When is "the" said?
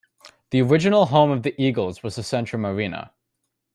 0.49-0.63, 1.43-1.53, 2.15-2.23